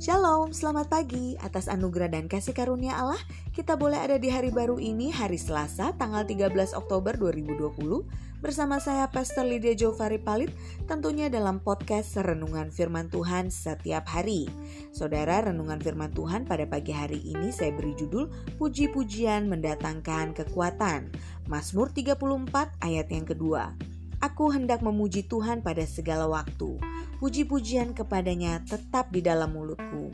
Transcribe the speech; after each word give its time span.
Shalom, 0.00 0.56
selamat 0.56 0.88
pagi. 0.88 1.36
Atas 1.44 1.68
anugerah 1.68 2.08
dan 2.08 2.24
kasih 2.24 2.56
karunia 2.56 2.96
Allah, 2.96 3.20
kita 3.52 3.76
boleh 3.76 4.00
ada 4.00 4.16
di 4.16 4.32
hari 4.32 4.48
baru 4.48 4.80
ini, 4.80 5.12
hari 5.12 5.36
Selasa, 5.36 5.92
tanggal 5.92 6.24
13 6.24 6.72
Oktober 6.72 7.20
2020, 7.20 8.08
bersama 8.40 8.80
saya 8.80 9.12
Pastor 9.12 9.44
Lydia 9.44 9.76
Jovari 9.76 10.16
Palit, 10.16 10.56
tentunya 10.88 11.28
dalam 11.28 11.60
podcast 11.60 12.16
Renungan 12.16 12.72
Firman 12.72 13.12
Tuhan 13.12 13.52
setiap 13.52 14.08
hari. 14.08 14.48
Saudara, 14.88 15.44
Renungan 15.44 15.84
Firman 15.84 16.16
Tuhan 16.16 16.48
pada 16.48 16.64
pagi 16.64 16.96
hari 16.96 17.20
ini 17.20 17.52
saya 17.52 17.68
beri 17.76 17.92
judul 17.92 18.32
Puji-pujian 18.56 19.52
mendatangkan 19.52 20.32
kekuatan. 20.32 21.12
Mazmur 21.44 21.92
34 21.92 22.72
ayat 22.80 23.04
yang 23.12 23.28
kedua. 23.28 23.76
Aku 24.24 24.48
hendak 24.48 24.80
memuji 24.80 25.28
Tuhan 25.28 25.60
pada 25.60 25.84
segala 25.84 26.24
waktu. 26.24 26.89
Puji-pujian 27.20 27.92
kepadanya 27.92 28.64
tetap 28.64 29.12
di 29.12 29.20
dalam 29.20 29.52
mulutku. 29.52 30.08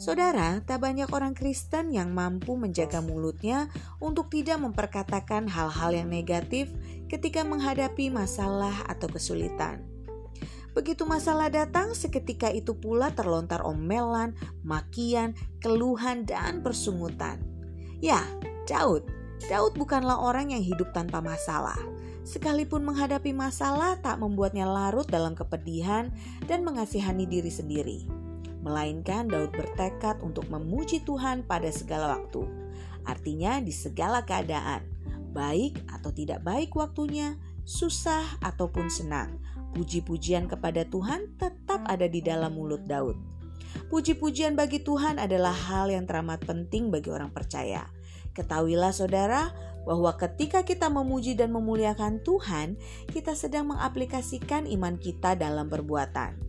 Saudara, 0.00 0.64
tak 0.64 0.80
banyak 0.80 1.12
orang 1.12 1.36
Kristen 1.36 1.92
yang 1.92 2.16
mampu 2.16 2.56
menjaga 2.56 3.04
mulutnya 3.04 3.68
untuk 4.00 4.32
tidak 4.32 4.56
memperkatakan 4.56 5.44
hal-hal 5.44 5.92
yang 5.92 6.08
negatif 6.08 6.72
ketika 7.12 7.44
menghadapi 7.44 8.08
masalah 8.08 8.72
atau 8.88 9.12
kesulitan. 9.12 9.84
Begitu 10.72 11.04
masalah 11.04 11.52
datang, 11.52 11.92
seketika 11.92 12.48
itu 12.48 12.72
pula 12.72 13.12
terlontar 13.12 13.60
omelan, 13.66 14.32
makian, 14.64 15.36
keluhan, 15.60 16.24
dan 16.24 16.64
persungutan. 16.64 17.44
Ya, 18.00 18.24
Daud. 18.64 19.04
Daud 19.52 19.76
bukanlah 19.76 20.16
orang 20.16 20.56
yang 20.56 20.64
hidup 20.64 20.96
tanpa 20.96 21.20
masalah. 21.20 21.97
Sekalipun 22.28 22.84
menghadapi 22.84 23.32
masalah 23.32 23.96
tak 24.04 24.20
membuatnya 24.20 24.68
larut 24.68 25.08
dalam 25.08 25.32
kepedihan 25.32 26.12
dan 26.44 26.60
mengasihani 26.60 27.24
diri 27.24 27.48
sendiri. 27.48 28.04
Melainkan 28.60 29.32
Daud 29.32 29.48
bertekad 29.56 30.20
untuk 30.20 30.44
memuji 30.52 31.00
Tuhan 31.08 31.48
pada 31.48 31.72
segala 31.72 32.20
waktu. 32.20 32.44
Artinya 33.08 33.64
di 33.64 33.72
segala 33.72 34.28
keadaan, 34.28 34.84
baik 35.32 35.80
atau 35.88 36.12
tidak 36.12 36.44
baik 36.44 36.76
waktunya, 36.76 37.40
susah 37.64 38.36
ataupun 38.44 38.92
senang. 38.92 39.40
Puji-pujian 39.72 40.52
kepada 40.52 40.84
Tuhan 40.84 41.32
tetap 41.40 41.80
ada 41.88 42.04
di 42.04 42.20
dalam 42.20 42.52
mulut 42.60 42.84
Daud. 42.84 43.16
Puji-pujian 43.88 44.52
bagi 44.52 44.84
Tuhan 44.84 45.16
adalah 45.16 45.56
hal 45.56 45.88
yang 45.88 46.04
teramat 46.04 46.44
penting 46.44 46.92
bagi 46.92 47.08
orang 47.08 47.32
percaya. 47.32 47.88
Ketahuilah 48.36 48.92
saudara 48.92 49.52
bahwa 49.88 50.12
ketika 50.20 50.60
kita 50.66 50.92
memuji 50.92 51.32
dan 51.32 51.48
memuliakan 51.52 52.20
Tuhan, 52.20 52.76
kita 53.08 53.32
sedang 53.32 53.72
mengaplikasikan 53.72 54.68
iman 54.68 55.00
kita 55.00 55.32
dalam 55.32 55.72
perbuatan. 55.72 56.48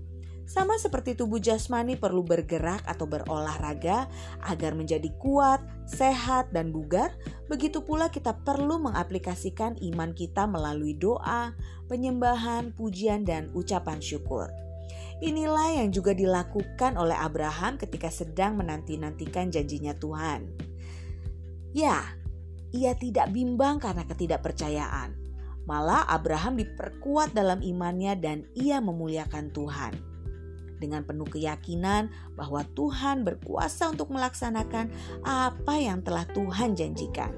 Sama 0.50 0.82
seperti 0.82 1.14
tubuh 1.14 1.38
jasmani 1.38 1.94
perlu 1.94 2.26
bergerak 2.26 2.82
atau 2.90 3.06
berolahraga 3.06 4.10
agar 4.42 4.74
menjadi 4.74 5.14
kuat, 5.22 5.62
sehat, 5.86 6.50
dan 6.50 6.74
bugar, 6.74 7.14
begitu 7.46 7.86
pula 7.86 8.10
kita 8.10 8.34
perlu 8.34 8.82
mengaplikasikan 8.82 9.78
iman 9.94 10.10
kita 10.18 10.50
melalui 10.50 10.98
doa, 10.98 11.54
penyembahan, 11.86 12.74
pujian, 12.74 13.30
dan 13.30 13.54
ucapan 13.54 14.02
syukur. 14.02 14.50
Inilah 15.22 15.86
yang 15.86 15.94
juga 15.94 16.18
dilakukan 16.18 16.98
oleh 16.98 17.14
Abraham 17.14 17.78
ketika 17.78 18.10
sedang 18.10 18.58
menanti-nantikan 18.58 19.54
janjinya 19.54 19.94
Tuhan. 20.02 20.69
Ya, 21.70 22.02
ia 22.74 22.94
tidak 22.98 23.34
bimbang 23.34 23.78
karena 23.78 24.06
ketidakpercayaan. 24.06 25.14
Malah 25.70 26.10
Abraham 26.10 26.58
diperkuat 26.58 27.38
dalam 27.38 27.62
imannya 27.62 28.18
dan 28.18 28.38
ia 28.58 28.82
memuliakan 28.82 29.54
Tuhan. 29.54 29.94
Dengan 30.82 31.06
penuh 31.06 31.28
keyakinan 31.30 32.10
bahwa 32.34 32.66
Tuhan 32.74 33.22
berkuasa 33.22 33.92
untuk 33.94 34.10
melaksanakan 34.16 34.90
apa 35.22 35.76
yang 35.78 36.02
telah 36.02 36.26
Tuhan 36.26 36.74
janjikan. 36.74 37.30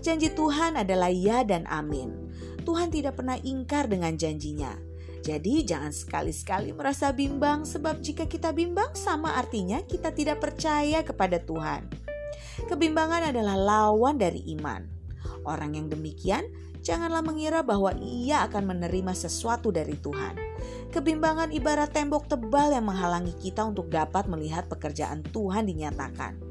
Janji 0.00 0.32
Tuhan 0.32 0.78
adalah 0.80 1.10
ya 1.10 1.44
dan 1.44 1.66
amin. 1.68 2.14
Tuhan 2.62 2.88
tidak 2.88 3.20
pernah 3.20 3.36
ingkar 3.36 3.90
dengan 3.90 4.14
janjinya. 4.16 4.72
Jadi 5.20 5.66
jangan 5.66 5.92
sekali-sekali 5.92 6.72
merasa 6.72 7.12
bimbang 7.12 7.66
sebab 7.68 8.00
jika 8.00 8.24
kita 8.24 8.54
bimbang 8.54 8.94
sama 8.96 9.36
artinya 9.36 9.82
kita 9.84 10.14
tidak 10.14 10.40
percaya 10.40 11.04
kepada 11.04 11.42
Tuhan. 11.42 12.07
Kebimbangan 12.66 13.30
adalah 13.30 13.56
lawan 13.56 14.18
dari 14.18 14.42
iman. 14.58 14.84
Orang 15.44 15.76
yang 15.76 15.86
demikian 15.92 16.48
janganlah 16.82 17.20
mengira 17.20 17.60
bahwa 17.60 17.92
ia 18.00 18.48
akan 18.48 18.76
menerima 18.76 19.12
sesuatu 19.12 19.68
dari 19.68 19.96
Tuhan. 20.00 20.34
Kebimbangan 20.88 21.52
ibarat 21.52 21.92
tembok 21.92 22.32
tebal 22.32 22.72
yang 22.72 22.88
menghalangi 22.88 23.36
kita 23.36 23.60
untuk 23.60 23.92
dapat 23.92 24.24
melihat 24.24 24.66
pekerjaan 24.72 25.20
Tuhan 25.20 25.68
dinyatakan. 25.68 26.47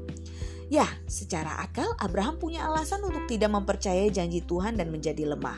Ya, 0.68 0.84
secara 1.08 1.64
akal 1.64 1.88
Abraham 1.96 2.36
punya 2.36 2.68
alasan 2.68 3.00
untuk 3.00 3.24
tidak 3.24 3.48
mempercayai 3.56 4.12
janji 4.12 4.44
Tuhan 4.44 4.76
dan 4.76 4.92
menjadi 4.92 5.24
lemah. 5.24 5.56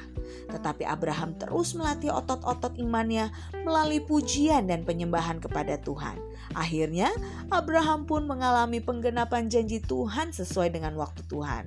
Tetapi 0.55 0.87
Abraham 0.87 1.35
terus 1.35 1.75
melatih 1.75 2.15
otot-otot 2.15 2.79
imannya 2.79 3.35
melalui 3.67 3.99
pujian 3.99 4.71
dan 4.71 4.87
penyembahan 4.87 5.43
kepada 5.43 5.83
Tuhan. 5.83 6.15
Akhirnya, 6.55 7.11
Abraham 7.51 8.07
pun 8.07 8.31
mengalami 8.31 8.79
penggenapan 8.79 9.51
janji 9.51 9.83
Tuhan 9.83 10.31
sesuai 10.31 10.71
dengan 10.79 10.95
waktu 10.95 11.27
Tuhan. 11.27 11.67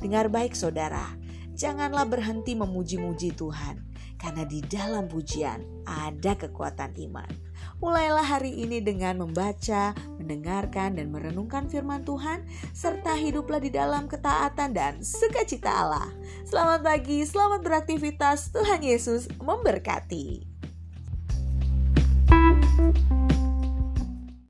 Dengar 0.00 0.32
baik 0.32 0.56
saudara, 0.56 1.12
janganlah 1.52 2.08
berhenti 2.08 2.56
memuji-muji 2.56 3.36
Tuhan, 3.36 3.84
karena 4.16 4.48
di 4.48 4.64
dalam 4.64 5.12
pujian 5.12 5.60
ada 5.84 6.32
kekuatan 6.36 6.96
iman. 7.04 7.45
Mulailah 7.76 8.24
hari 8.24 8.56
ini 8.56 8.80
dengan 8.80 9.20
membaca, 9.20 9.92
mendengarkan, 10.16 10.96
dan 10.96 11.12
merenungkan 11.12 11.68
firman 11.68 12.08
Tuhan, 12.08 12.42
serta 12.72 13.12
hiduplah 13.12 13.60
di 13.60 13.68
dalam 13.68 14.08
ketaatan 14.08 14.72
dan 14.72 15.04
sukacita 15.04 15.68
Allah. 15.68 16.08
Selamat 16.48 16.80
pagi, 16.80 17.20
selamat 17.22 17.60
beraktivitas. 17.60 18.48
Tuhan 18.50 18.80
Yesus 18.80 19.28
memberkati. 19.36 20.56
thank 22.76 22.98
you 23.10 23.25